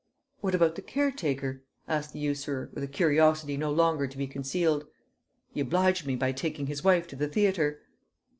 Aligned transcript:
"What 0.39 0.55
about 0.55 0.73
the 0.73 0.81
caretaker?" 0.81 1.63
asked 1.87 2.11
the 2.11 2.17
usurer, 2.17 2.71
with 2.73 2.83
a 2.83 2.87
curiosity 2.87 3.55
no 3.55 3.69
longer 3.71 4.07
to 4.07 4.17
be 4.17 4.25
concealed. 4.25 4.87
"He 5.53 5.59
obliged 5.59 6.07
me 6.07 6.15
by 6.15 6.31
taking 6.31 6.65
his 6.65 6.83
wife 6.83 7.05
to 7.09 7.15
the 7.15 7.27
theatre." 7.27 7.83